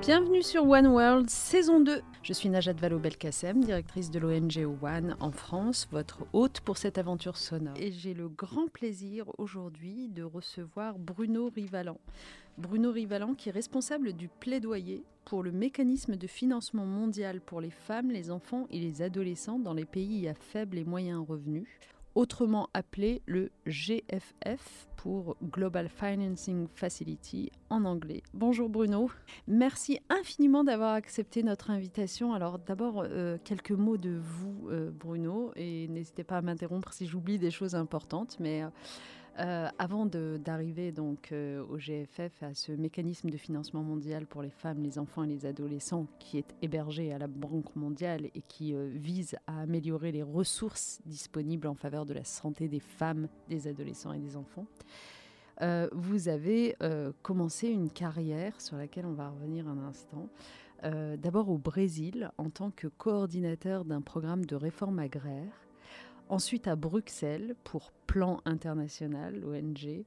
[0.00, 2.00] Bienvenue sur One World, saison 2.
[2.22, 7.36] Je suis Najat Vallaud-Belkacem, directrice de l'ONG One en France, votre hôte pour cette aventure
[7.36, 7.74] sonore.
[7.76, 11.98] Et j'ai le grand plaisir aujourd'hui de recevoir Bruno Rivalan.
[12.58, 17.70] Bruno Rivalan qui est responsable du plaidoyer pour le mécanisme de financement mondial pour les
[17.70, 21.66] femmes, les enfants et les adolescents dans les pays à faible et moyen revenus
[22.18, 28.24] autrement appelé le GFF pour Global Financing Facility en anglais.
[28.34, 29.08] Bonjour Bruno,
[29.46, 32.34] merci infiniment d'avoir accepté notre invitation.
[32.34, 37.06] Alors d'abord euh, quelques mots de vous euh, Bruno et n'hésitez pas à m'interrompre si
[37.06, 38.64] j'oublie des choses importantes mais
[39.40, 44.50] euh, avant d'arriver donc euh, au GFF, à ce mécanisme de financement mondial pour les
[44.50, 48.74] femmes, les enfants et les adolescents qui est hébergé à la Banque mondiale et qui
[48.74, 53.68] euh, vise à améliorer les ressources disponibles en faveur de la santé des femmes, des
[53.68, 54.66] adolescents et des enfants,
[55.90, 56.76] vous avez
[57.22, 60.28] commencé une carrière sur laquelle on va revenir un instant.
[60.84, 65.67] D'abord au Brésil en tant que coordinateur d'un programme de réforme agraire
[66.28, 70.04] ensuite à Bruxelles pour Plan International, ONG,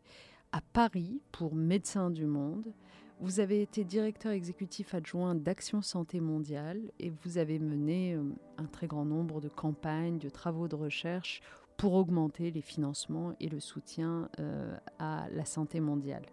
[0.52, 2.74] à Paris pour Médecins du Monde.
[3.20, 8.24] Vous avez été directeur exécutif adjoint d'Action Santé Mondiale et vous avez mené euh,
[8.58, 11.42] un très grand nombre de campagnes, de travaux de recherche
[11.78, 16.24] pour augmenter les financements et le soutien euh, à la santé mondiale.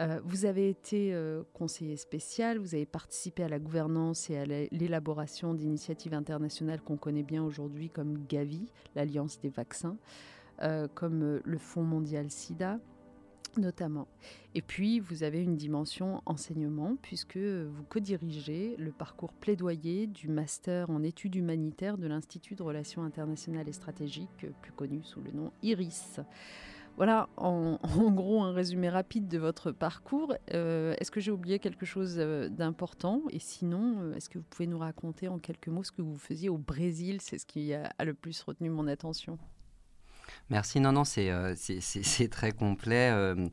[0.00, 4.44] Euh, vous avez été euh, conseiller spécial, vous avez participé à la gouvernance et à
[4.44, 9.96] l'élaboration d'initiatives internationales qu'on connaît bien aujourd'hui comme Gavi, l'Alliance des vaccins,
[10.62, 12.80] euh, comme le Fonds mondial SIDA
[13.56, 14.08] notamment.
[14.54, 20.90] Et puis, vous avez une dimension enseignement, puisque vous co-dirigez le parcours plaidoyer du master
[20.90, 25.52] en études humanitaires de l'Institut de Relations internationales et stratégiques, plus connu sous le nom
[25.62, 26.20] IRIS.
[26.96, 27.78] Voilà, en,
[28.12, 30.34] gros, un résumé rapide de votre parcours.
[30.52, 33.22] Euh, est-ce que j'ai oublié quelque chose euh, d'important?
[33.30, 36.18] Et sinon, euh, est-ce que vous pouvez nous raconter en quelques mots ce que vous
[36.18, 37.20] faisiez au Brésil?
[37.20, 39.38] C'est ce qui a le plus retenu mon attention.
[40.50, 40.78] Merci.
[40.78, 41.54] Non, non, c'est euh,
[42.30, 43.10] très complet.
[43.10, 43.48] Euh,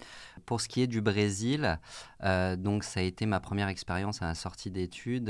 [0.45, 1.79] pour ce qui est du Brésil,
[2.23, 5.29] euh, donc ça a été ma première expérience à la sortie d'études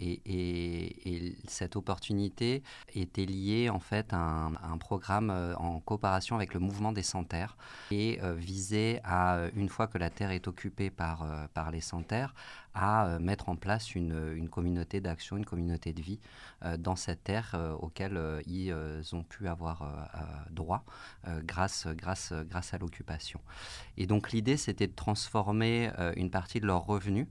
[0.00, 2.62] et, cette opportunité
[2.94, 7.56] était liée en fait à un, programme en coopération avec le mouvement des Santerres
[7.90, 11.26] et visait à, une fois que la terre est occupée par,
[11.70, 12.34] les Santerres,
[12.74, 16.20] à mettre en place une, une communauté d'action, une communauté de vie
[16.78, 18.74] dans cette terre auquel ils
[19.12, 19.82] ont pu avoir
[20.50, 20.84] droit
[21.26, 23.40] euh, grâce, grâce, grâce à l'occupation.
[23.96, 27.26] Et donc l'idée, c'était de transformer euh, une partie de leurs revenus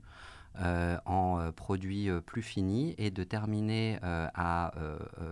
[0.60, 4.72] euh, en produits plus finis et de terminer à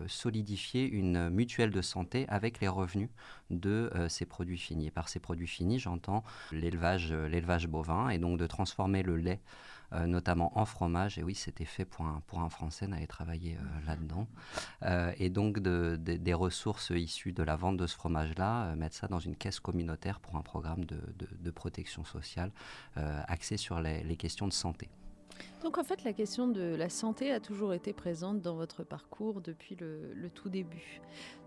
[0.06, 3.10] solidifier une mutuelle de santé avec les revenus
[3.50, 4.87] de ces produits finis.
[4.87, 9.41] Et par ces produits finis, j'entends l'élevage, l'élevage bovin et donc de transformer le lait
[9.93, 11.19] euh, notamment en fromage.
[11.19, 14.28] Et oui, c'était fait pour un, pour un Français d'aller travailler euh, là-dedans.
[14.84, 19.19] Euh, et donc des ressources issues de la vente de ce fromage-là, mettre ça dans
[19.19, 22.53] une caisse communautaire pour un programme de, de, protection sociale
[23.27, 24.88] axé sur les, questions de santé.
[25.62, 29.41] Donc en fait, la question de la santé a toujours été présente dans votre parcours
[29.41, 31.00] depuis le tout début.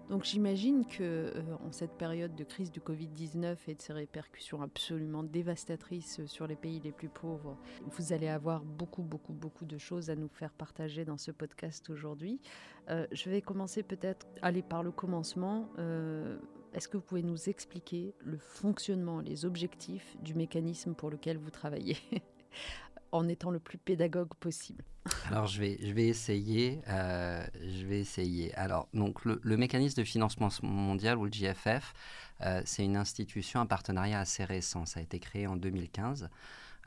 [0.09, 1.41] Donc j'imagine que euh,
[1.71, 6.81] cette période de crise du Covid-19 et de ses répercussions absolument dévastatrices sur les pays
[6.81, 11.05] les plus pauvres, vous allez avoir beaucoup, beaucoup, beaucoup de choses à nous faire partager
[11.05, 12.41] dans ce podcast aujourd'hui.
[12.89, 15.69] Euh, je vais commencer peut-être aller par le commencement.
[15.79, 16.37] Euh,
[16.73, 21.51] est-ce que vous pouvez nous expliquer le fonctionnement, les objectifs du mécanisme pour lequel vous
[21.51, 21.97] travaillez
[23.13, 24.83] en étant le plus pédagogue possible?
[25.29, 26.81] Alors je vais, essayer.
[26.89, 28.53] Euh, je vais essayer.
[28.55, 31.93] Alors donc le, mécanisme de financement mondial ou le GFF,
[32.41, 34.85] euh, c'est une institution, un partenariat assez récent.
[34.85, 36.29] Ça a été créé en 2015.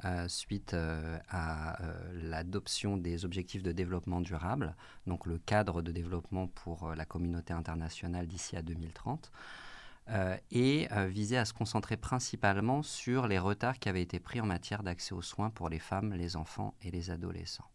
[0.04, 0.76] Euh, suite
[1.30, 1.78] à
[2.12, 4.74] l'adoption des objectifs de développement durable,
[5.06, 9.30] donc le cadre de développement pour la communauté internationale d'ici à 2030.
[10.08, 14.46] Euh, et visait à se concentrer principalement sur les retards qui avaient été pris en
[14.46, 17.68] matière d'accès aux soins pour les femmes, les enfants et les adolescents.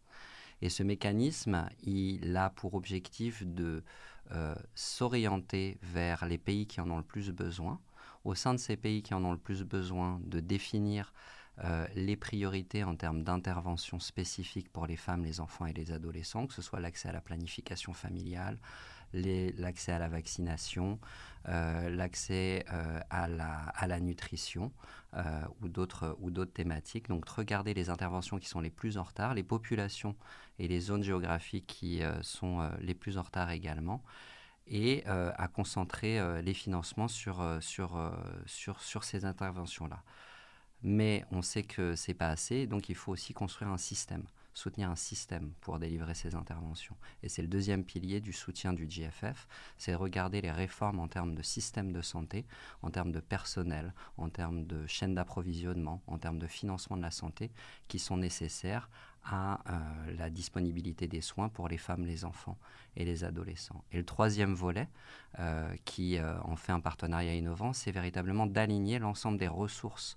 [0.62, 3.82] Et ce mécanisme, il a pour objectif de
[4.30, 7.80] euh, s'orienter vers les pays qui en ont le plus besoin,
[8.24, 11.12] au sein de ces pays qui en ont le plus besoin, de définir
[11.94, 16.54] les priorités en termes d'intervention spécifique pour les femmes, les enfants et les adolescents, que
[16.54, 18.58] ce soit l'accès à la planification familiale,
[19.12, 20.98] l'accès à la vaccination,
[21.48, 24.72] euh, l'accès euh, à, la, à, la, nutrition
[25.14, 27.08] euh, ou d'autres thématiques.
[27.08, 30.14] Donc regarder les interventions qui sont les plus en retard, les populations
[30.58, 34.02] et les zones géographiques qui sont les plus en retard également
[34.68, 38.12] et à concentrer les financements sur, sur,
[38.46, 40.02] sur, sur ces interventions-là.
[40.82, 44.24] Mais on sait que c'est pas assez, donc il faut aussi construire un système
[44.54, 46.96] soutenir un système pour délivrer ces interventions.
[47.22, 49.46] Et c'est le deuxième pilier du soutien du GFF,
[49.78, 52.44] c'est regarder les réformes en termes de système de santé,
[52.82, 57.10] en termes de personnel, en termes de chaîne d'approvisionnement, en termes de financement de la
[57.10, 57.50] santé,
[57.88, 58.88] qui sont nécessaires
[59.24, 62.58] à euh, la disponibilité des soins pour les femmes, les enfants
[62.96, 63.84] et les adolescents.
[63.92, 64.88] Et le troisième volet,
[65.38, 70.16] euh, qui euh, en fait un partenariat innovant, c'est véritablement d'aligner l'ensemble des ressources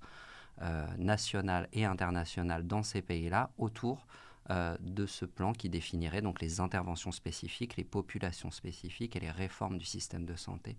[0.97, 4.05] nationales et internationales dans ces pays-là autour
[4.51, 9.31] euh, de ce plan qui définirait donc les interventions spécifiques, les populations spécifiques et les
[9.31, 10.77] réformes du système de santé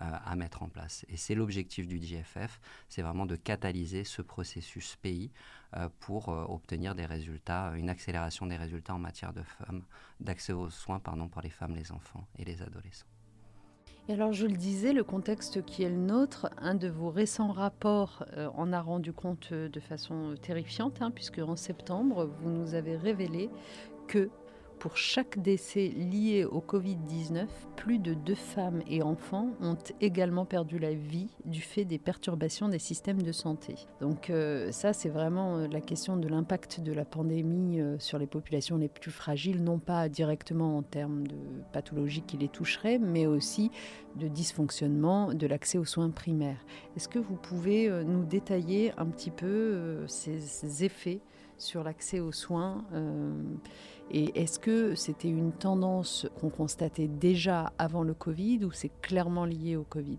[0.00, 1.04] euh, à mettre en place.
[1.10, 2.58] Et c'est l'objectif du GFF,
[2.88, 5.30] c'est vraiment de catalyser ce processus pays
[5.76, 9.82] euh, pour obtenir des résultats, une accélération des résultats en matière de femmes,
[10.18, 13.11] d'accès aux soins pardon, pour les femmes, les enfants et les adolescents.
[14.08, 17.52] Et alors, je le disais, le contexte qui est le nôtre, un de vos récents
[17.52, 22.50] rapports euh, en a rendu compte euh, de façon terrifiante, hein, puisque en septembre, vous
[22.50, 23.48] nous avez révélé
[24.08, 24.28] que
[24.82, 27.46] pour chaque décès lié au Covid-19,
[27.76, 32.68] plus de deux femmes et enfants ont également perdu la vie du fait des perturbations
[32.68, 33.76] des systèmes de santé.
[34.00, 38.18] Donc euh, ça, c'est vraiment euh, la question de l'impact de la pandémie euh, sur
[38.18, 41.36] les populations les plus fragiles, non pas directement en termes de
[41.72, 43.70] pathologie qui les toucherait, mais aussi
[44.16, 46.58] de dysfonctionnement de l'accès aux soins primaires.
[46.96, 51.20] Est-ce que vous pouvez nous détailler un petit peu ces, effets
[51.58, 52.84] sur l'accès aux soins
[54.10, 59.46] et est-ce que c'était une tendance qu'on constatait déjà avant le Covid ou c'est clairement
[59.46, 60.18] lié au Covid?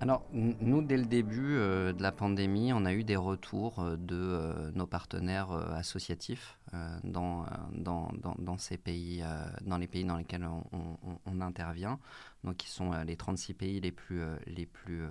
[0.00, 3.96] Alors, nous, dès le début euh, de la pandémie, on a eu des retours euh,
[3.96, 6.58] de euh, nos partenaires associatifs
[7.04, 9.24] dans, dans, dans, ces pays,
[9.64, 11.98] dans les pays dans lesquels on, on intervient,
[12.44, 15.08] donc qui sont les 36 pays les plus, les plus euh,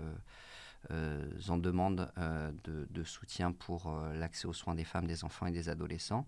[1.49, 5.51] en demande euh, de, soutien pour euh, l'accès aux soins des femmes, des enfants et
[5.51, 6.25] des adolescents.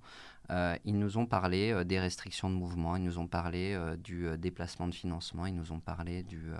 [0.85, 4.93] ils nous ont parlé des restrictions de mouvement, ils nous ont parlé du déplacement de
[4.93, 6.53] financement, ils nous ont parlé de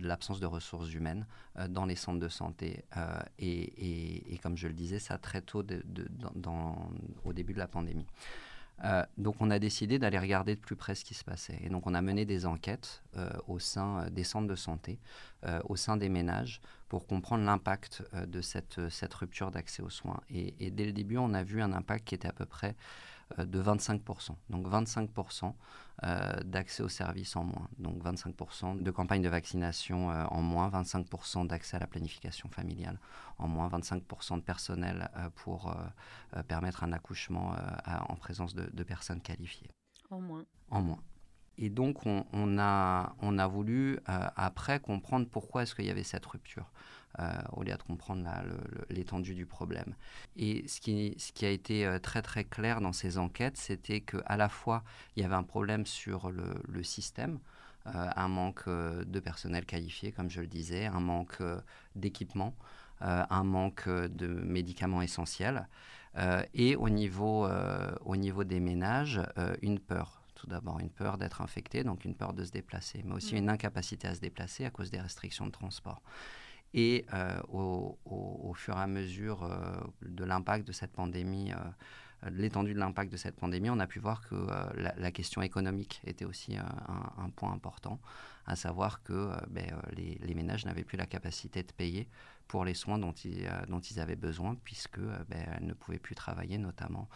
[0.00, 1.26] l'absence de ressources humaines
[1.68, 2.84] dans les centres de santé.
[3.38, 5.64] Et, comme je le disais, ça très tôt
[7.24, 8.06] au début de la pandémie.
[8.84, 11.58] Euh, donc on a décidé d'aller regarder de plus près ce qui se passait.
[11.62, 14.98] Et donc on a mené des enquêtes euh, au sein euh, des centres de santé,
[15.64, 18.78] au sein des ménages, pour comprendre l'impact de cette,
[19.14, 20.20] rupture d'accès aux soins.
[20.28, 22.76] Et, dès le début, on a vu un impact qui était à peu près
[23.38, 24.30] de 25%.
[24.48, 25.52] Donc 25%
[26.02, 27.68] euh, d'accès aux services en moins.
[27.78, 32.98] Donc 25% de campagne de vaccination euh, en moins, 25% d'accès à la planification familiale
[33.38, 35.74] en moins, 25% de personnel euh, pour
[36.48, 37.54] permettre un accouchement
[38.08, 39.70] en présence de, de personnes qualifiées.
[40.10, 40.44] En moins.
[40.70, 41.00] En moins.
[41.58, 46.24] Et donc, on, a, on a voulu, après, comprendre pourquoi est-ce qu'il y avait cette
[46.24, 46.70] rupture.
[47.18, 48.24] Euh, au lieu de comprendre
[48.88, 49.94] l'étendue du problème.
[50.36, 54.00] Et ce qui, ce qui a été euh, très très clair dans ces enquêtes, c'était
[54.00, 54.84] qu'à la fois,
[55.16, 57.40] il y avait un problème sur le, système,
[57.88, 61.42] euh, un manque de personnel qualifié, comme je le disais, un manque
[61.96, 62.54] d'équipement,
[63.00, 65.66] un manque de médicaments essentiels,
[66.54, 67.48] et au niveau,
[68.04, 69.20] au niveau des ménages,
[69.62, 73.14] une peur tout d'abord une peur d'être infecté, donc une peur de se déplacer, mais
[73.14, 73.38] aussi mmh.
[73.38, 76.00] une incapacité à se déplacer à cause des restrictions de transport.
[76.72, 82.74] Et euh, au, fur et à mesure euh, de l'impact de cette pandémie, euh, l'étendue
[82.74, 84.34] de l'impact de cette pandémie, on a pu voir que
[84.76, 87.98] la, question économique était aussi un, point important,
[88.46, 92.06] à savoir que ben, les, ménages n'avaient plus la capacité de payer
[92.46, 97.08] pour les soins dont ils, avaient besoin, puisque ben, elles ne pouvaient plus travailler, notamment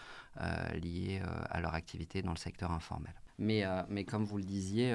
[0.72, 3.12] liées à leur activité dans le secteur informel.
[3.38, 4.94] Mais, mais comme vous le disiez,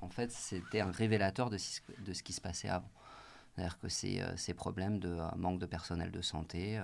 [0.00, 1.58] en fait, c'était un révélateur de,
[2.04, 2.90] de, ce qui se passait avant.
[3.56, 6.78] C'est-à-dire que ces, euh, ces, problèmes de euh, manque de personnel de santé,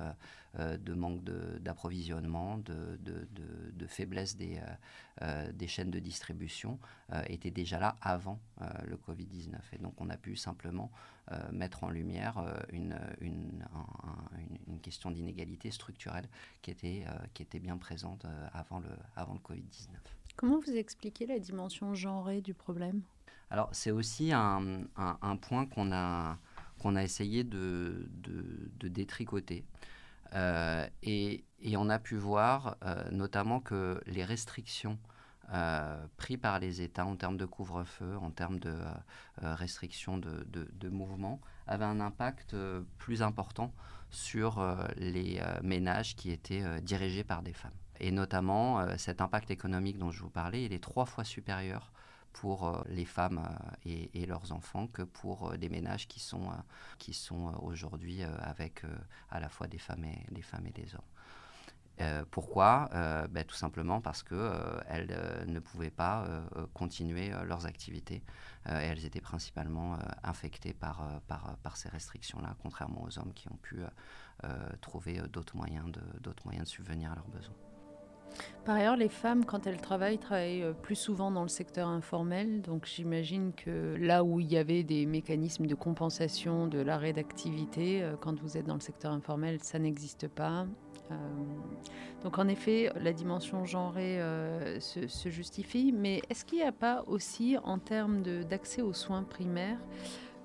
[0.58, 1.22] euh, de manque
[1.60, 3.28] d'approvisionnement, de, de,
[3.72, 4.60] de, faiblesse des,
[5.54, 6.78] des, chaînes de distribution
[7.26, 8.38] étaient déjà là avant
[8.84, 9.56] le Covid-19.
[9.72, 10.90] Et donc on a pu simplement
[11.52, 12.36] mettre en lumière
[12.70, 13.64] une, une,
[14.66, 16.28] une, question d'inégalité structurelle
[16.60, 19.88] qui était, qui était bien présente avant le, avant le Covid-19.
[20.36, 23.00] Comment vous expliquez la dimension genrée du problème?
[23.52, 26.38] Alors, c'est aussi un, un, point qu'on a,
[26.82, 28.08] qu'on a essayé de,
[28.82, 29.64] détricoter.
[30.34, 31.44] Euh, et,
[31.76, 34.98] on a pu voir euh, notamment que les restrictions
[35.52, 38.74] euh, prises par les États en termes de couvre-feu, en termes de
[39.40, 42.56] restrictions de, de, mouvement, avaient un impact
[42.98, 43.72] plus important
[44.10, 44.60] sur
[44.96, 47.72] les ménages qui étaient dirigés par des femmes.
[48.00, 51.92] Et notamment, cet impact économique dont je vous parlais, il est trois fois supérieur
[52.32, 53.42] pour les femmes
[53.84, 56.50] et, leurs enfants que pour des ménages qui sont,
[56.98, 58.82] qui sont aujourd'hui avec
[59.30, 61.02] à la fois des femmes et, des femmes et des hommes.
[62.00, 62.88] Euh, pourquoi?
[62.94, 66.26] Euh, ben, Tout simplement parce qu'elles euh, ne pouvaient pas
[66.74, 68.22] continuer leurs activités
[68.66, 73.80] et elles étaient principalement infectées par, par, ces restrictions-là, contrairement aux hommes qui ont pu
[74.80, 75.90] trouver d'autres moyens,
[76.44, 77.71] moyens de subvenir à leurs besoins.
[78.64, 82.62] Par ailleurs, les femmes, quand elles travaillent, travaillent plus souvent dans le secteur informel.
[82.62, 88.04] Donc j'imagine que là où il y avait des mécanismes de compensation de l'arrêt d'activité,
[88.20, 90.66] quand vous êtes dans le secteur informel, ça n'existe pas.
[91.12, 91.14] Euh,
[92.22, 97.04] donc en effet, la dimension genrée euh, se, justifie, mais est-ce qu'il n'y a pas
[97.06, 99.78] aussi, en termes d'accès aux soins primaires,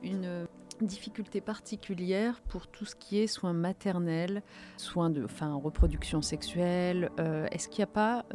[0.01, 0.48] une
[0.86, 4.43] difficulté particulière pour tout ce qui est soins maternels,
[4.77, 8.25] soins de enfin, reproduction sexuelle euh, Est-ce qu'il n'y a pas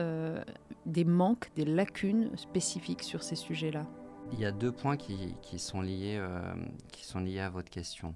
[0.87, 3.87] des manques, des lacunes spécifiques sur ces sujets-là?
[4.33, 6.21] Il y a deux points qui, sont, liés,
[6.91, 8.15] qui sont liés à votre question.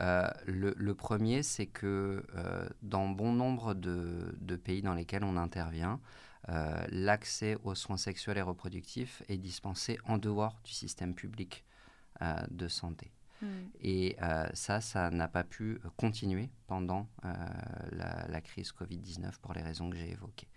[0.00, 6.00] Euh, le, premier, c'est que euh, dans bon nombre de, pays dans lesquels on intervient,
[6.48, 11.64] euh, l'accès aux soins sexuels et reproductifs est dispensé en dehors du système public
[12.50, 13.12] de santé.
[13.40, 13.46] Hmm.
[13.80, 14.16] Et
[14.54, 17.06] ça, ça n'a pas pu continuer pendant
[17.92, 20.48] la, la, crise Covid-19 pour les raisons que j'ai évoquées.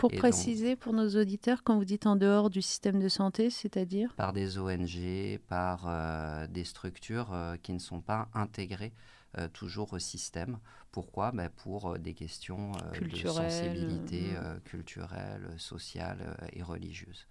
[0.00, 4.14] Pour préciser pour nos auditeurs, quand vous dites en dehors du système de santé, c'est-à-dire?
[4.14, 8.94] Par des ONG, par euh, des structures euh, qui ne sont pas intégrées
[9.36, 10.58] euh, toujours au système.
[10.90, 11.32] Pourquoi?
[11.32, 14.60] Ben Pour des questions de sensibilité mm.
[14.64, 17.26] culturelle, sociale et religieuse.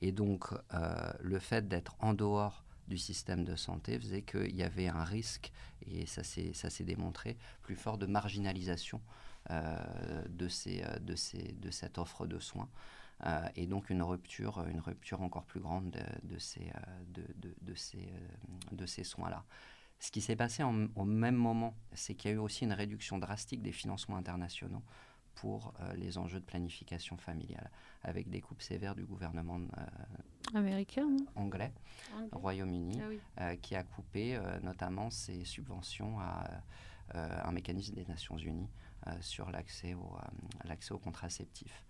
[0.00, 0.44] Et donc,
[1.20, 5.52] le fait d'être en dehors du système de santé faisait qu'il y avait un risque,
[5.86, 9.00] et ça s'est démontré, plus fort de marginalisation
[9.50, 12.68] euh, de, ces, euh, de, ces, de cette offre de soins.
[13.24, 16.70] Euh, et donc une rupture, une rupture encore plus grande de, ces,
[17.08, 17.24] de,
[17.62, 18.12] de, ces,
[18.72, 19.44] de ces soins-là.
[20.00, 23.18] Ce qui s'est passé au même moment, c'est qu'il y a eu aussi une réduction
[23.18, 24.82] drastique des financements internationaux
[25.40, 27.70] pour les enjeux de planification familiale,
[28.02, 29.60] avec des coupes sévères du gouvernement
[30.54, 31.72] américain, anglais,
[32.32, 33.00] Royaume-Uni,
[33.36, 36.62] ah qui a coupé notamment ses subventions à
[37.14, 38.68] un mécanisme des Nations Unies
[39.06, 40.28] euh, sur l'accès au, euh,
[40.64, 41.84] l'accès aux contraceptifs.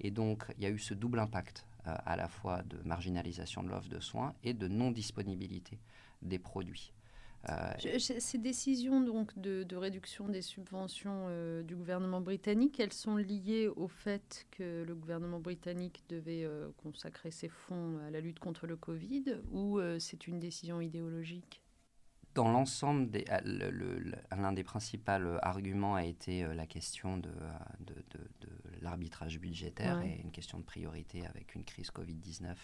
[0.00, 3.62] Et donc, il y a eu ce double impact euh, à la fois de marginalisation
[3.62, 5.78] de l'offre de soins et de non-disponibilité
[6.22, 6.94] des produits.
[7.98, 11.28] Ces décisions donc de, réduction des subventions
[11.62, 16.48] du gouvernement britannique, elles sont liées au fait que le gouvernement britannique devait
[16.82, 21.64] consacrer ses fonds à la lutte contre le Covid ou c'est une décision idéologique?
[22.34, 24.00] Dans l'ensemble, euh,
[24.36, 27.30] l'un des principaux arguments a été euh, la question de,
[27.80, 27.94] de,
[28.82, 32.54] l'arbitrage budgétaire et une question de priorité avec une crise Covid-19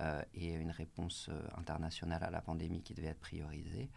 [0.00, 3.90] euh, et une réponse internationale à la pandémie qui devait être priorisée.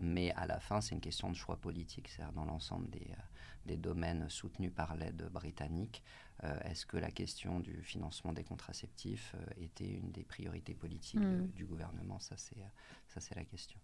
[0.00, 3.08] mais à la fin, c'est une question de choix politique, c'est-à-dire dans l'ensemble des,
[3.64, 6.02] des, domaines soutenus par l'aide britannique.
[6.64, 11.48] Est-ce que la question du financement des contraceptifs était une des priorités politiques mmh.
[11.54, 12.20] du gouvernement?
[12.20, 13.80] Ça, c'est la question.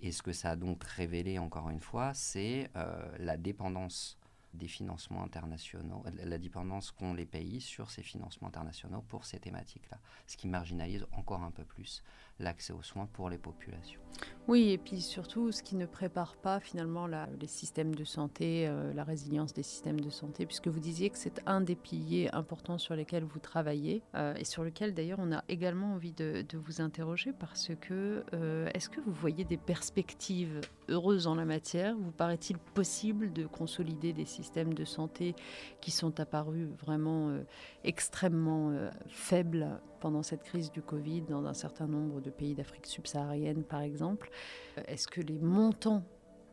[0.00, 4.18] Et ce que ça a donc révélé, encore une fois, c'est euh, la dépendance
[4.54, 9.98] des financements internationaux, la dépendance qu'ont les pays sur ces financements internationaux pour ces thématiques-là,
[10.26, 12.02] ce qui marginalise encore un peu plus
[12.38, 14.00] l'accès aux soins pour les populations.
[14.46, 18.92] Oui, et puis surtout, ce qui ne prépare pas finalement les systèmes de santé, euh,
[18.92, 22.76] la résilience des systèmes de santé, puisque vous disiez que c'est un des piliers importants
[22.76, 26.82] sur lesquels vous travaillez, euh, et sur lequel d'ailleurs on a également envie de, vous
[26.82, 30.60] interroger, parce que euh, est-ce que vous voyez des perspectives
[30.90, 31.96] heureuses en la matière?
[31.96, 35.34] Vous paraît-il possible de consolider des systèmes de santé
[35.80, 37.34] qui sont apparus vraiment
[37.82, 38.72] extrêmement
[39.08, 43.80] faibles pendant cette crise du Covid dans un certain nombre de pays d'Afrique subsaharienne, par
[43.80, 44.28] exemple.
[44.76, 46.04] Euh, est-ce que les montants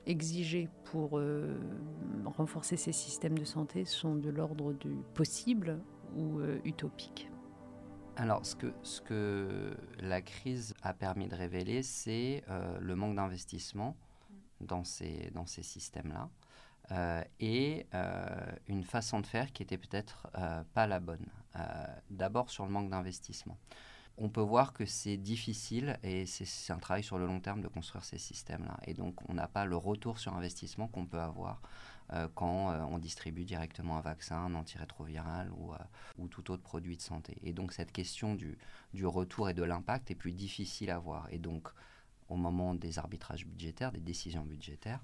[0.06, 1.60] exigés pour euh,
[2.24, 5.82] renforcer ces systèmes de santé sont de l'ordre du possible
[6.16, 7.28] ou euh, utopiques
[8.18, 12.44] alors, ce que, la crise a permis de révéler, c'est
[12.80, 13.96] le manque d'investissement
[14.60, 16.30] dans ces, systèmes-là.
[17.40, 17.88] Et
[18.68, 20.30] une façon de faire qui était peut-être
[20.74, 21.26] pas la bonne.
[22.10, 23.58] D'abord sur le manque d'investissement.
[24.18, 27.68] On peut voir que c'est difficile et c'est un travail sur le long terme de
[27.68, 28.78] construire ces systèmes-là.
[28.86, 31.62] Et donc on n'a pas le retour sur investissement qu'on peut avoir
[32.36, 35.74] quand on distribue directement un vaccin, un antirétroviral ou,
[36.18, 37.38] ou, tout autre produit de santé.
[37.42, 38.58] Et donc cette question du,
[38.94, 41.28] du retour et de l'impact est plus difficile à voir.
[41.32, 41.70] Et donc
[42.32, 45.04] au moment des arbitrages budgétaires, des décisions budgétaires,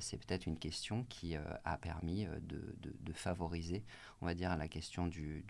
[0.00, 3.84] c'est peut-être une question qui a permis de, favoriser,
[4.20, 5.44] on va dire, la question du,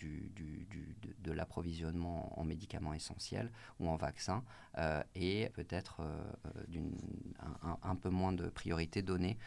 [1.21, 4.43] de, l'approvisionnement en médicaments essentiels ou en vaccins
[5.15, 6.01] et peut-être
[7.63, 9.39] un, un, peu moins de priorité donnée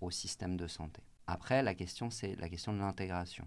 [0.00, 1.02] au système de santé.
[1.26, 3.46] Après, la question, c'est la question de l'intégration.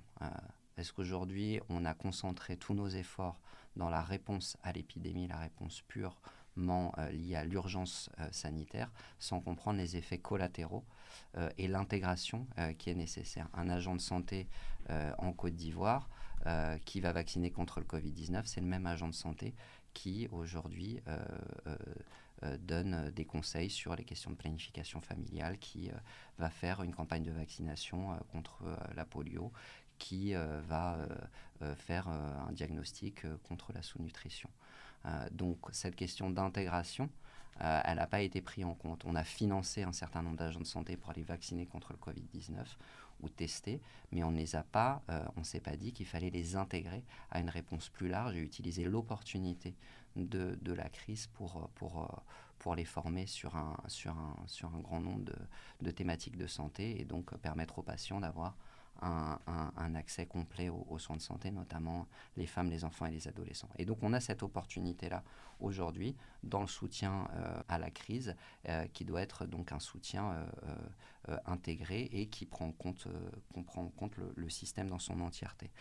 [0.78, 3.40] Est-ce qu'aujourd'hui, on a concentré tous nos efforts
[3.76, 6.16] dans la réponse à l'épidémie, la réponse purement
[6.68, 10.84] euh, liée à l'urgence euh, sanitaire, sans comprendre les effets collatéraux
[11.38, 12.48] euh, et l'intégration
[12.78, 14.48] qui est nécessaire Un agent de santé
[15.18, 16.10] en Côte d'Ivoire
[16.86, 19.54] qui va vacciner contre le Covid-19, c'est le même agent de santé
[19.94, 21.00] qui aujourd'hui
[22.60, 25.92] donne des conseils sur les questions de planification familiale, qui
[26.40, 28.64] va faire une campagne de vaccination contre
[28.96, 29.52] la polio,
[30.00, 30.98] qui va
[31.76, 34.50] faire un diagnostic contre la sous-nutrition.
[35.32, 37.10] Donc cette question d'intégration,
[37.60, 39.04] elle n'a pas été prise en compte.
[39.06, 42.64] On a financé un certain nombre d'agents de santé pour aller vacciner contre le Covid-19
[43.22, 45.02] ou tester, mais on ne les a pas,
[45.36, 48.86] on s'est pas dit qu'il fallait les intégrer à une réponse plus large et utiliser
[48.86, 49.76] l'opportunité
[50.16, 51.70] de, la crise pour,
[52.76, 53.76] les former sur un,
[54.82, 55.32] grand nombre
[55.82, 58.56] de thématiques de santé et donc permettre aux patients d'avoir
[59.02, 63.70] un, accès complet aux, soins de santé, notamment les femmes, les enfants et les adolescents.
[63.78, 65.24] Et donc on a cette opportunité-là
[65.60, 68.36] aujourd'hui dans le soutien euh, à la crise,
[68.68, 70.48] euh, qui doit être donc un soutien
[71.28, 73.08] euh, intégré et qui prend en compte,
[73.66, 75.72] prend en compte le, système dans son entièreté.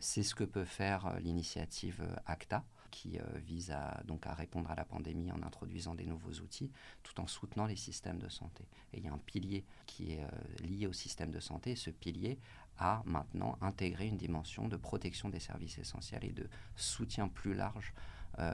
[0.00, 4.84] C'est ce que peut faire l'initiative ACTA qui vise à, donc à répondre à la
[4.84, 6.70] pandémie en introduisant des nouveaux outils,
[7.02, 8.64] tout en soutenant les systèmes de santé.
[8.92, 10.26] Il y a un pilier qui est
[10.62, 12.38] lié au système de santé, ce pilier
[12.78, 17.92] a maintenant intégré une dimension de protection des services essentiels et de soutien plus large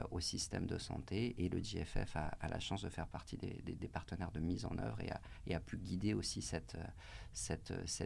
[0.09, 1.35] au système de santé.
[1.37, 4.97] Et le GFF a, la chance de faire partie des, partenaires de mise en œuvre
[5.45, 6.75] et a, pu guider aussi cette,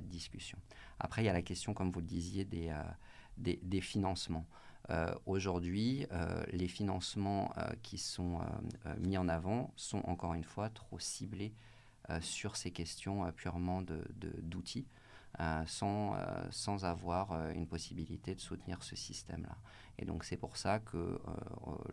[0.09, 0.57] discussion.
[0.99, 4.45] Après, il y a la question, comme vous le disiez, des financements.
[4.89, 8.39] Euh, aujourd'hui, euh, les financements euh, qui sont
[8.97, 11.53] mis en avant sont encore une fois trop ciblés
[12.21, 14.87] sur ces questions purement d'outils.
[15.67, 16.15] sans,
[16.49, 19.55] sans avoir une possibilité de soutenir ce système-là.
[19.99, 21.21] Et donc c'est pour ça que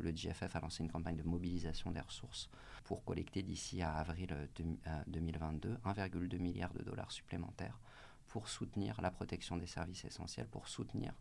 [0.01, 2.49] le GFF a lancé une campagne de mobilisation des ressources
[2.85, 4.35] pour collecter d'ici à avril
[5.09, 7.79] 2022 1,2 milliard de dollars supplémentaires
[8.29, 11.13] pour soutenir la protection des services essentiels, pour soutenir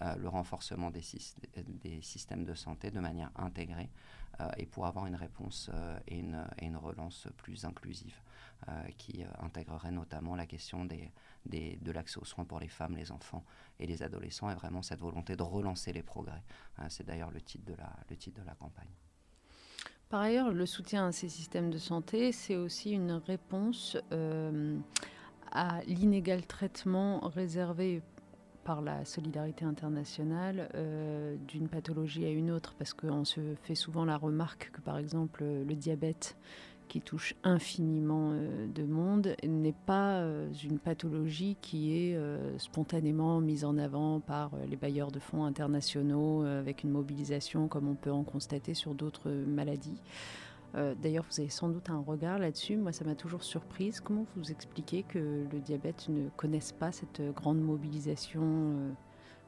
[0.00, 1.02] euh, le renforcement des,
[1.56, 3.90] des, systèmes de santé de manière intégrée
[4.40, 8.14] euh, et pour avoir une réponse euh, et, une, une, relance plus inclusive
[8.96, 11.12] qui intégrerait notamment la question des,
[11.46, 13.44] des, de l'accès aux soins pour les femmes, les enfants
[13.78, 16.42] et les adolescents et vraiment cette volonté de relancer les progrès.
[16.88, 18.90] C'est d'ailleurs le, titre de la, le titre de la campagne.
[20.08, 23.96] Par ailleurs, le soutien à ces systèmes de santé, c'est aussi une réponse
[25.52, 28.02] à l'inégal traitement réservé
[28.64, 34.04] par la solidarité internationale euh, d'une pathologie à une autre, parce qu'on se fait souvent
[34.04, 36.36] la remarque que par exemple le diabète
[36.88, 42.18] qui touche infiniment euh, de monde n'est pas euh, une pathologie qui est
[42.58, 47.94] spontanément mise en avant par les bailleurs de fonds internationaux avec une mobilisation comme on
[47.94, 50.00] peut en constater sur d'autres maladies.
[50.74, 52.76] Euh, d'ailleurs, vous avez sans doute un regard là-dessus.
[52.76, 54.00] Moi, ça m'a toujours surprise.
[54.00, 58.92] Comment vous expliquez que le diabète ne connaisse pas cette grande mobilisation euh,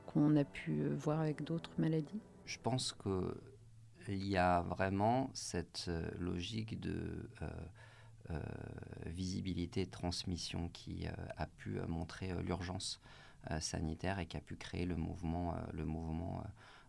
[0.07, 2.21] qu'on a pu euh, voir avec d'autres maladies?
[2.47, 7.29] Je pense qu'il y a vraiment cette logique de
[9.07, 11.07] visibilité et de transmission qui
[11.37, 13.01] a pu montrer l'urgence
[13.61, 15.55] sanitaire et qui a pu créer le mouvement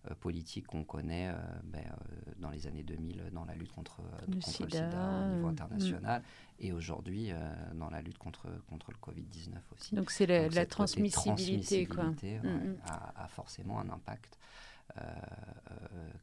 [0.10, 4.02] euh, politique qu'on connaît euh, ben, euh, dans les années 2000 dans la lutte contre
[4.28, 6.24] le, sida, au niveau international
[6.58, 7.30] et aujourd'hui
[7.76, 9.94] dans la lutte contre, contre le Covid-19 aussi.
[9.94, 12.06] Donc c'est la, transmissibilité, quoi.
[12.06, 12.78] Mm, mm.
[13.16, 14.40] a, forcément un impact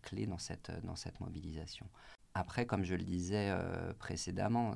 [0.03, 1.87] clé dans cette, dans cette mobilisation.
[2.35, 3.57] Après, comme je le disais
[4.01, 4.75] précédemment,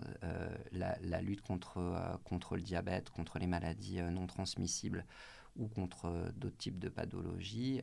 [0.70, 5.04] la, la, lutte contre, contre le diabète, contre les maladies non transmissibles
[5.56, 7.82] ou contre d'autres types de pathologies,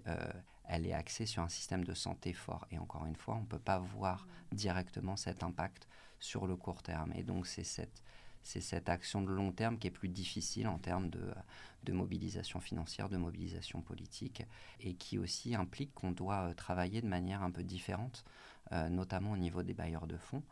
[0.69, 2.67] elle est axée sur un système de santé fort.
[2.71, 5.87] Et encore une fois, on ne peut pas voir directement cet impact
[6.19, 7.11] sur le court terme.
[7.15, 11.91] Et donc, c'est cette, action de long terme qui est plus difficile en termes de,
[11.91, 14.43] mobilisation financière, de mobilisation politique,
[14.79, 18.23] et qui aussi implique qu'on doit euh, travailler de manière un peu différente,
[18.71, 20.43] euh, notamment au niveau des bailleurs de fonds,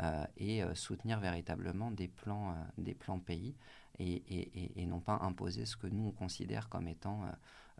[0.00, 3.56] euh, et soutenir véritablement des plans, des plans pays,
[3.98, 7.22] et, non pas imposer ce que nous, on considère comme étant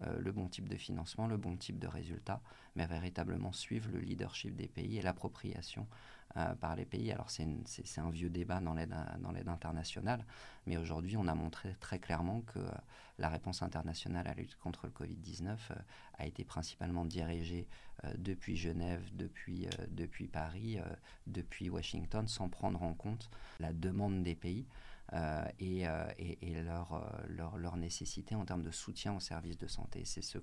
[0.02, 2.40] euh, le bon type de financement, le bon type de résultat,
[2.76, 5.86] mais véritablement suivre le leadership des pays et l'appropriation
[6.60, 7.12] par les pays.
[7.12, 10.24] Alors c'est un vieux débat dans l'aide internationale,
[10.66, 12.58] mais aujourd'hui on a montré très clairement que
[13.20, 15.56] la réponse internationale à la lutte contre le Covid-19
[16.18, 17.68] a été principalement dirigée
[18.18, 20.78] depuis Genève, depuis Paris,
[21.28, 24.66] depuis Washington, sans prendre en compte la demande des pays.
[25.14, 30.04] Euh, et, euh, euh, leur, nécessité en termes de soutien aux services de santé.
[30.04, 30.38] C'est ce,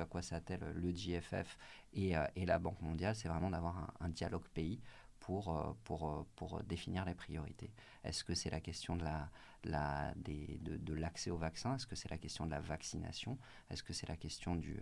[0.00, 1.58] à quoi s'attelle le GFF
[1.92, 4.80] et, et, la Banque mondiale, c'est vraiment d'avoir un, un, dialogue pays
[5.26, 7.72] pour, pour, pour définir les priorités.
[8.04, 9.28] Est-ce que c'est la question de la,
[9.64, 11.74] la, de, de l'accès au vaccin?
[11.74, 13.36] Est-ce que c'est la question de la vaccination?
[13.68, 14.78] Est-ce que c'est la question du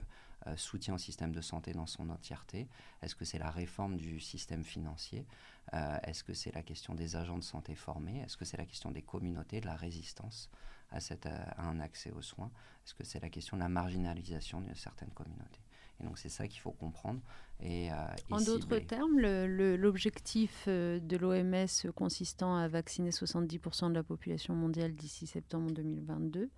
[0.57, 2.69] soutien au système de santé dans son entièreté?
[3.01, 5.25] Est-ce que c'est la réforme du système financier?
[5.73, 8.21] Euh, est-ce que c'est la question des agents de santé formés?
[8.21, 10.51] Est-ce que c'est la question des communautés, de la résistance?
[10.95, 12.51] À, cette, euh, à un accès aux soins
[12.85, 15.61] Est-ce que c'est la question de la marginalisation de certaines communautés
[16.01, 17.21] Et donc c'est ça qu'il faut comprendre.
[17.61, 17.97] Et, euh,
[18.31, 25.27] en d'autres termes, l'objectif de l'OMS consistant à vacciner 70% de la population mondiale d'ici
[25.27, 26.51] septembre 2022,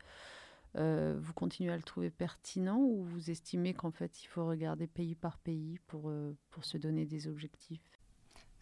[0.75, 5.15] vous continuez à le trouver pertinent ou vous estimez qu'en fait il faut regarder pays
[5.15, 6.13] par pays pour,
[6.51, 7.96] pour se donner des objectifs?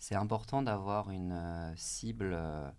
[0.05, 2.71] C'est important d'avoir une euh, cible, euh,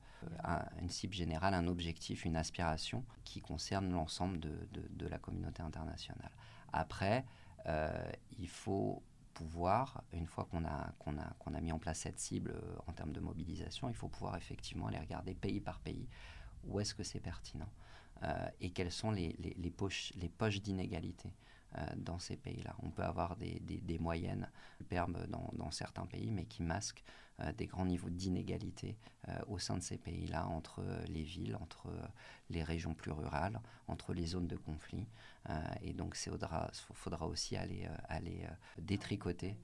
[0.79, 6.29] une cible générale, un objectif, une aspiration qui concerne l'ensemble de, la communauté internationale.
[6.71, 7.25] Après,
[7.65, 9.01] euh, il faut
[9.33, 12.53] pouvoir, une fois qu'on a, qu'on a, qu'on a mis en place cette cible
[12.85, 16.07] en termes de mobilisation, il faut pouvoir effectivement aller regarder pays par pays
[16.65, 17.71] où est-ce que c'est pertinent?
[18.61, 21.33] Et quelles sont les, les poches, les poches d'inégalité?
[21.77, 22.73] Euh, dans ces pays-là.
[22.83, 27.03] On peut avoir des, des, moyennes superbes dans, certains pays, mais qui masquent
[27.41, 31.89] euh, des grands niveaux d'inégalité euh, au sein de ces pays-là, entre les villes, entre
[32.49, 35.05] les régions plus rurales, entre les zones de conflit.
[35.81, 39.57] et donc, il faudra, faudra, aussi aller, aller détricoter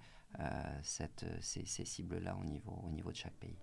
[0.83, 3.57] cette, ces, ces cibles-là au niveau, au niveau de chaque pays.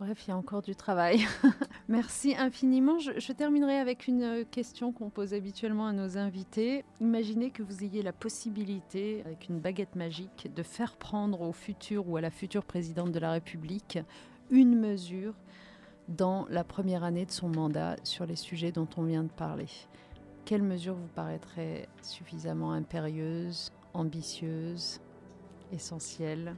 [0.00, 1.24] Bref, il y a encore du travail.
[1.88, 2.98] Merci infiniment.
[2.98, 6.84] Je, terminerai avec une question qu'on pose habituellement à nos invités.
[7.00, 12.08] Imaginez que vous ayez la possibilité, avec une baguette magique, de faire prendre au futur
[12.08, 13.98] ou à la future présidente de la République
[14.50, 15.34] une mesure
[16.08, 19.68] dans la première année de son mandat sur les sujets dont on vient de parler.
[20.44, 25.00] Quelle mesure vous paraîtrait suffisamment impérieuse, ambitieuse,
[25.72, 26.56] essentielle?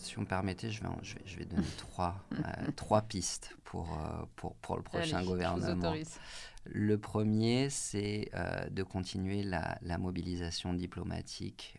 [0.00, 0.88] Si vous me permettez, je vais,
[1.24, 5.94] je vais, donner trois, euh, trois pistes pour, euh, pour, pour, le prochain gouvernement.
[6.64, 11.78] Le premier, c'est euh, de continuer la, la mobilisation diplomatique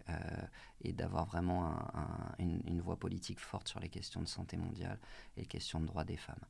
[0.84, 1.76] et d'avoir vraiment
[2.40, 4.98] une, une, voie politique forte sur les questions de santé mondiale
[5.38, 6.44] et les questions de droits des femmes.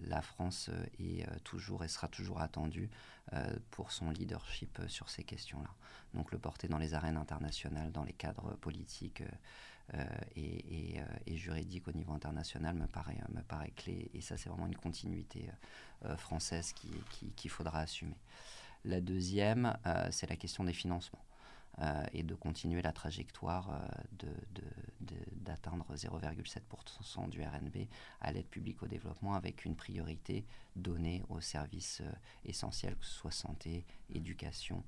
[0.00, 2.90] la France est toujours et sera toujours attendue
[3.70, 5.70] pour son leadership sur ces questions-là.
[6.14, 9.22] Donc le porter dans les arènes internationales, dans les cadres politiques
[9.94, 10.04] euh,
[10.36, 14.10] et, euh, et, juridique au niveau international me paraît, me paraît clé.
[14.14, 15.50] Et ça, c'est vraiment une continuité
[16.04, 18.16] euh, française qu'il qui, faudra assumer.
[18.84, 19.76] La deuxième,
[20.10, 21.24] c'est la question des financements.
[22.12, 23.68] et de continuer la trajectoire
[25.00, 27.88] d'atteindre de, 0,7% du RNB
[28.20, 32.02] à l'aide publique au développement avec une priorité donnée aux services
[32.44, 34.82] essentiels, que ce soit santé, éducation,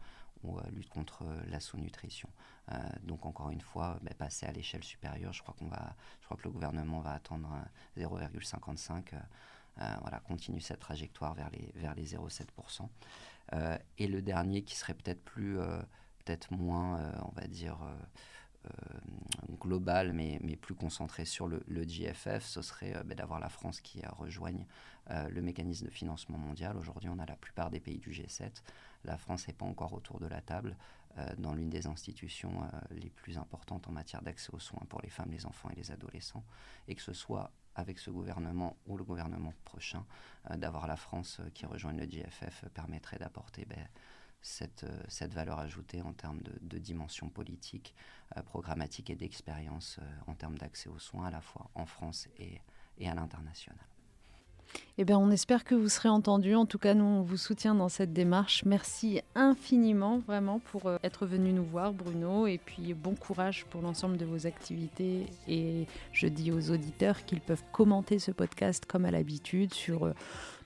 [0.44, 2.28] ou euh, lutte contre euh, la sous-nutrition.
[2.70, 6.24] Euh, donc encore une fois, bah, passer à l'échelle supérieure, je crois, qu'on va, je
[6.26, 7.48] crois que le gouvernement va attendre
[7.96, 9.14] 0,55.
[9.76, 12.88] voilà, continue cette trajectoire vers les, vers les 0,7%.
[13.98, 15.56] et le dernier qui serait peut-être plus,
[16.24, 17.78] peut-être moins, on va dire,
[19.60, 23.80] global, mais, mais, plus concentré sur le, le GFF, ce serait bah, d'avoir la France
[23.80, 24.66] qui rejoigne
[25.08, 26.76] le mécanisme de financement mondial.
[26.76, 28.62] Aujourd'hui, on a la plupart des pays du G7
[29.04, 30.76] la France n'est pas encore autour de la table
[31.18, 35.02] euh, dans l'une des institutions euh, les plus importantes en matière d'accès aux soins pour
[35.02, 36.44] les femmes, les enfants et les adolescents,
[36.88, 40.06] et que ce soit avec ce gouvernement ou le gouvernement prochain,
[40.50, 43.88] euh, d'avoir la France qui rejoigne le GFF permettrait d'apporter ben,
[44.40, 44.84] cette,
[45.32, 47.94] valeur ajoutée en termes de, dimension politique,
[48.46, 52.60] programmatique et d'expérience en termes d'accès aux soins à la fois en France et
[53.08, 53.78] à l'international.
[54.98, 56.54] Eh bien, on espère que vous serez entendu.
[56.54, 58.64] En tout cas, nous, on vous soutient dans cette démarche.
[58.64, 62.46] Merci infiniment, vraiment, pour euh, être venu nous voir, Bruno.
[62.46, 65.26] Et puis, bon courage pour l'ensemble de vos activités.
[65.48, 70.12] Et je dis aux auditeurs qu'ils peuvent commenter ce podcast comme à l'habitude sur euh,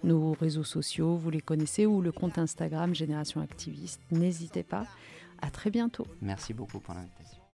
[0.02, 1.16] nos réseaux sociaux.
[1.16, 4.00] Vous les connaissez ou le compte Instagram Génération Activiste.
[4.10, 4.86] N'hésitez pas.
[5.40, 6.06] À très bientôt.
[6.20, 7.45] Merci beaucoup pour l'invitation.